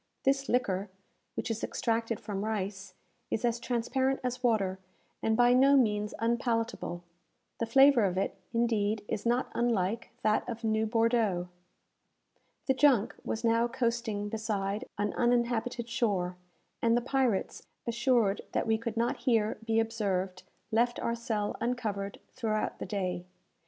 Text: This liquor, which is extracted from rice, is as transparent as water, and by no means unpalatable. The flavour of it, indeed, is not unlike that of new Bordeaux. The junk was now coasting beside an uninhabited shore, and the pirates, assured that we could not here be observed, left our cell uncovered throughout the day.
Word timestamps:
This 0.23 0.49
liquor, 0.49 0.89
which 1.35 1.51
is 1.51 1.63
extracted 1.63 2.19
from 2.19 2.43
rice, 2.43 2.95
is 3.29 3.45
as 3.45 3.59
transparent 3.59 4.19
as 4.23 4.41
water, 4.41 4.79
and 5.21 5.37
by 5.37 5.53
no 5.53 5.77
means 5.77 6.15
unpalatable. 6.17 7.03
The 7.59 7.67
flavour 7.67 8.05
of 8.05 8.17
it, 8.17 8.35
indeed, 8.51 9.05
is 9.07 9.27
not 9.27 9.51
unlike 9.53 10.09
that 10.23 10.49
of 10.49 10.63
new 10.63 10.87
Bordeaux. 10.87 11.49
The 12.65 12.73
junk 12.73 13.15
was 13.23 13.43
now 13.43 13.67
coasting 13.67 14.27
beside 14.27 14.85
an 14.97 15.13
uninhabited 15.13 15.87
shore, 15.87 16.35
and 16.81 16.97
the 16.97 17.01
pirates, 17.01 17.61
assured 17.85 18.41
that 18.53 18.65
we 18.65 18.79
could 18.79 18.97
not 18.97 19.17
here 19.17 19.59
be 19.63 19.79
observed, 19.79 20.41
left 20.71 20.99
our 20.99 21.13
cell 21.13 21.55
uncovered 21.61 22.19
throughout 22.33 22.79
the 22.79 22.87
day. 22.87 23.27